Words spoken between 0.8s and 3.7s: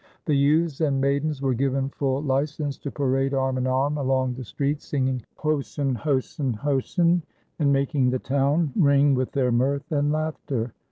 and maidens were given full license to parade arm in